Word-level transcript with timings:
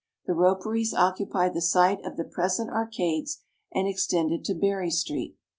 The 0.25 0.33
roperies 0.33 0.95
occupied 0.95 1.53
the 1.53 1.61
site 1.61 2.03
of 2.03 2.17
the 2.17 2.23
present 2.23 2.71
Arcades, 2.71 3.43
and 3.71 3.87
extended 3.87 4.43
to 4.45 4.55
Berry 4.55 4.89
street. 4.89 5.37